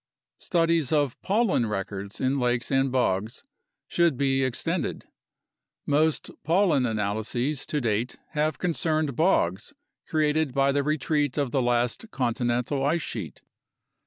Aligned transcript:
Studies 0.39 0.91
of 0.91 1.21
pollen 1.21 1.67
records 1.67 2.19
in 2.19 2.39
lakes 2.39 2.71
and 2.71 2.91
bogs 2.91 3.43
should 3.87 4.17
be 4.17 4.43
extended. 4.43 5.05
Most 5.85 6.31
pollen 6.43 6.87
analyses 6.87 7.67
to 7.67 7.79
date 7.79 8.17
have 8.31 8.57
concerned 8.57 9.15
bogs 9.15 9.75
created 10.07 10.55
by 10.55 10.71
the 10.71 10.81
retreat 10.81 11.37
of 11.37 11.51
the 11.51 11.61
last 11.61 12.09
continental 12.09 12.83
ice 12.83 13.03
sheet. 13.03 13.43